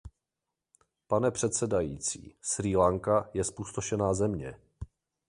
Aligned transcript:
Pane 1.07 1.31
předsedající, 1.31 2.35
Srí 2.41 2.77
Lanka 2.77 3.29
je 3.33 3.43
zpustošená 3.43 4.13
země. 4.13 4.57